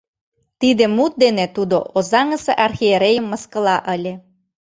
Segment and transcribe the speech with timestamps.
[0.59, 4.13] Тиде мут дене тудо Озаҥысе архиерейым мыскыла ыле.